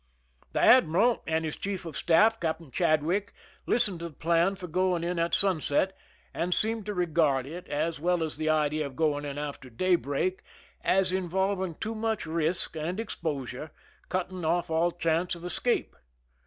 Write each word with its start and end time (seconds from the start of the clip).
The 0.53 0.61
admiral 0.61 1.21
and 1.27 1.45
his 1.45 1.55
chief 1.57 1.85
of 1.85 1.95
staff, 1.95 2.39
Captain 2.39 2.71
Chad 2.71 3.03
wick, 3.03 3.33
listened 3.67 3.99
to 3.99 4.09
the 4.09 4.15
plan 4.15 4.55
for 4.55 4.65
going 4.65 5.03
in 5.03 5.19
at 5.19 5.35
sunset, 5.35 5.95
and 6.33 6.55
seemed 6.55 6.87
to 6.87 6.95
regard 6.95 7.45
it, 7.45 7.67
as 7.67 7.99
well 7.99 8.23
as 8.23 8.37
the 8.37 8.49
idea 8.49 8.87
of 8.87 8.95
going 8.95 9.25
in 9.25 9.37
after 9.37 9.69
daybreak, 9.69 10.41
as 10.83 11.13
involving 11.13 11.75
too 11.75 11.93
much 11.93 12.25
risk 12.25 12.75
and 12.75 12.99
exposure, 12.99 13.69
cutting 14.09 14.43
off 14.43 14.71
all 14.71 14.89
chance 14.89 15.35
of 15.35 15.45
escape. 15.45 15.95